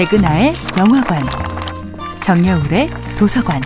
백은하의 0.00 0.54
영화관, 0.78 1.22
정여울의 2.22 2.88
도서관. 3.18 3.60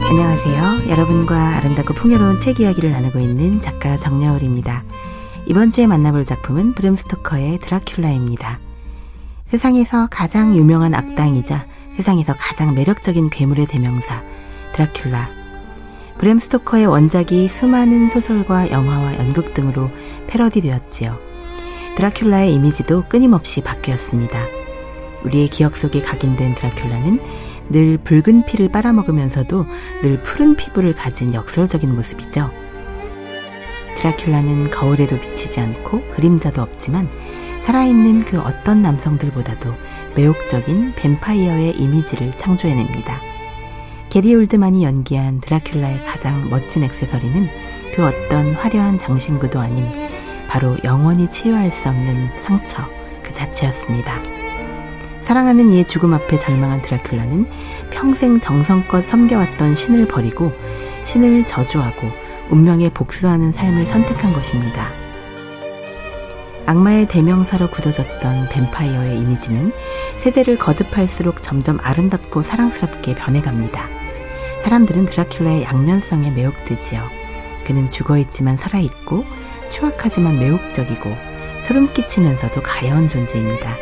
안녕하세요. 0.00 0.90
여러분과 0.90 1.56
아름답고 1.56 1.94
풍요로운 1.94 2.38
책 2.38 2.60
이야기를 2.60 2.92
나누고 2.92 3.18
있는 3.18 3.58
작가 3.58 3.96
정여울입니다. 3.96 4.84
이번 5.46 5.72
주에 5.72 5.88
만나볼 5.88 6.24
작품은 6.24 6.74
브램 6.74 6.94
스토커의 6.94 7.58
드라큘라입니다. 7.58 8.58
세상에서 9.44 10.06
가장 10.08 10.56
유명한 10.56 10.94
악당이자 10.94 11.66
세상에서 11.96 12.36
가장 12.38 12.76
매력적인 12.76 13.28
괴물의 13.28 13.66
대명사 13.66 14.22
드라큘라. 14.72 15.43
브램 16.24 16.38
스토커의 16.38 16.86
원작이 16.86 17.50
수많은 17.50 18.08
소설과 18.08 18.70
영화와 18.70 19.18
연극 19.18 19.52
등으로 19.52 19.90
패러디되었지요. 20.26 21.18
드라큘라의 21.98 22.50
이미지도 22.50 23.04
끊임없이 23.10 23.60
바뀌었습니다. 23.60 24.46
우리의 25.24 25.48
기억 25.48 25.76
속에 25.76 26.00
각인된 26.00 26.54
드라큘라는 26.54 27.20
늘 27.68 27.98
붉은 27.98 28.46
피를 28.46 28.70
빨아먹으면서도 28.70 29.66
늘 30.00 30.22
푸른 30.22 30.56
피부를 30.56 30.94
가진 30.94 31.34
역설적인 31.34 31.94
모습이죠. 31.94 32.50
드라큘라는 33.98 34.70
거울에도 34.70 35.20
비치지 35.20 35.60
않고 35.60 36.08
그림자도 36.08 36.62
없지만 36.62 37.06
살아있는 37.60 38.24
그 38.24 38.40
어떤 38.40 38.80
남성들보다도 38.80 39.74
매혹적인 40.16 40.94
뱀파이어의 40.96 41.76
이미지를 41.76 42.30
창조해냅니다. 42.30 43.33
게리 44.14 44.32
올드만이 44.36 44.84
연기한 44.84 45.40
드라큘라의 45.40 46.04
가장 46.06 46.48
멋진 46.48 46.84
액세서리는 46.84 47.48
그 47.92 48.06
어떤 48.06 48.54
화려한 48.54 48.96
장신구도 48.96 49.58
아닌 49.58 49.90
바로 50.46 50.76
영원히 50.84 51.28
치유할 51.28 51.72
수 51.72 51.88
없는 51.88 52.28
상처 52.38 52.88
그 53.24 53.32
자체였습니다. 53.32 54.20
사랑하는 55.20 55.68
이의 55.70 55.84
죽음 55.84 56.14
앞에 56.14 56.36
절망한 56.36 56.82
드라큘라는 56.82 57.48
평생 57.90 58.38
정성껏 58.38 59.02
섬겨왔던 59.02 59.74
신을 59.74 60.06
버리고 60.06 60.52
신을 61.02 61.44
저주하고 61.44 62.08
운명에 62.50 62.90
복수하는 62.90 63.50
삶을 63.50 63.84
선택한 63.84 64.32
것입니다. 64.32 64.92
악마의 66.66 67.08
대명사로 67.08 67.68
굳어졌던 67.68 68.48
뱀파이어의 68.50 69.18
이미지는 69.18 69.72
세대를 70.18 70.56
거듭할수록 70.56 71.42
점점 71.42 71.78
아름답고 71.82 72.42
사랑스럽게 72.42 73.16
변해갑니다. 73.16 73.93
사람들은 74.64 75.04
드라큘라의 75.04 75.62
양면성에 75.64 76.30
매혹되지요. 76.30 77.10
그는 77.66 77.86
죽어있지만 77.86 78.56
살아있고 78.56 79.24
추악하지만 79.68 80.38
매혹적이고 80.38 81.14
소름 81.60 81.92
끼치면서도 81.92 82.62
가여운 82.62 83.06
존재입니다. 83.06 83.76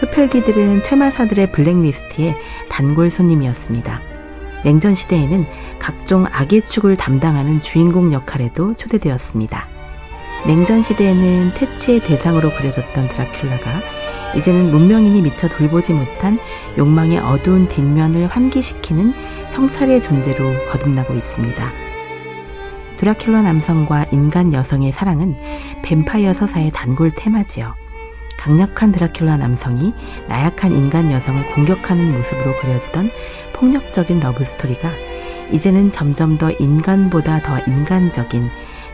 흡혈귀들은 0.00 0.82
퇴마사들의 0.82 1.52
블랙리스트에 1.52 2.34
단골 2.68 3.08
손님이었습니다. 3.08 4.00
냉전 4.64 4.96
시대에는 4.96 5.44
각종 5.78 6.26
악의 6.30 6.64
축을 6.64 6.96
담당하는 6.96 7.60
주인공 7.60 8.12
역할에도 8.12 8.74
초대되었습니다. 8.74 9.68
냉전 10.46 10.82
시대에는 10.82 11.54
퇴치의 11.54 12.00
대상으로 12.00 12.52
그려졌던 12.54 13.08
드라큘라가 13.08 14.03
이제는 14.36 14.70
문명인이 14.70 15.22
미처 15.22 15.48
돌보지 15.48 15.92
못한 15.92 16.36
욕망의 16.76 17.18
어두운 17.18 17.68
뒷면을 17.68 18.26
환기시키는 18.26 19.14
성찰의 19.48 20.00
존재로 20.00 20.66
거듭나고 20.70 21.14
있습니다. 21.14 21.72
드라큘라 22.96 23.42
남성과 23.42 24.06
인간 24.12 24.52
여성의 24.52 24.92
사랑은 24.92 25.36
뱀파이어 25.82 26.34
서사의 26.34 26.70
단골 26.72 27.10
테마지요. 27.10 27.74
강력한 28.38 28.92
드라큘라 28.92 29.38
남성이 29.38 29.94
나약한 30.28 30.72
인간 30.72 31.10
여성을 31.10 31.54
공격하는 31.54 32.12
모습으로 32.12 32.56
그려지던 32.60 33.10
폭력적인 33.54 34.20
러브스토리가 34.20 34.90
이제는 35.52 35.88
점점 35.88 36.38
더 36.38 36.50
인간보다 36.50 37.42
더 37.42 37.58
인간적인 37.66 38.50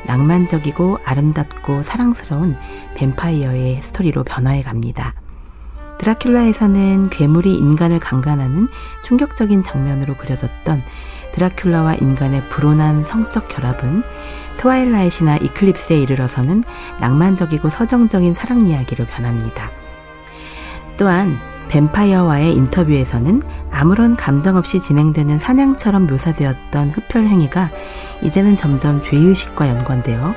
낭만적이고 0.06 0.98
아름답고 1.04 1.82
사랑스러운 1.82 2.56
뱀파이어의 2.94 3.80
스토리로 3.82 4.24
변화해 4.24 4.62
갑니다. 4.62 5.14
드라큘라에서는 6.00 7.10
괴물이 7.10 7.54
인간을 7.54 8.00
강간하는 8.00 8.68
충격적인 9.02 9.60
장면으로 9.62 10.16
그려졌던 10.16 10.82
드라큘라와 11.32 12.00
인간의 12.00 12.48
불온한 12.48 13.04
성적 13.04 13.48
결합은 13.48 14.02
트와일라이트나 14.56 15.36
이클립스에 15.36 16.00
이르러서는 16.00 16.64
낭만적이고 17.00 17.68
서정적인 17.68 18.34
사랑 18.34 18.66
이야기로 18.66 19.06
변합니다. 19.06 19.70
또한 20.96 21.38
뱀파이어와의 21.68 22.54
인터뷰에서는 22.54 23.42
아무런 23.70 24.16
감정 24.16 24.56
없이 24.56 24.80
진행되는 24.80 25.38
사냥처럼 25.38 26.06
묘사되었던 26.08 26.90
흡혈 26.90 27.26
행위가 27.26 27.70
이제는 28.22 28.56
점점 28.56 29.00
죄의식과 29.00 29.68
연관되어 29.68 30.34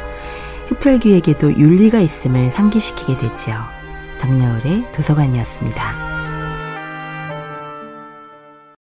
흡혈귀에게도 0.68 1.58
윤리가 1.58 2.00
있음을 2.00 2.52
상기시키게 2.52 3.18
되지요. 3.18 3.83
정여울의 4.24 4.94
도서관이었습니다. 4.94 6.03